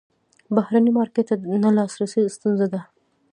[0.55, 2.81] بهرني مارکیټ ته نه لاسرسی ستونزه ده.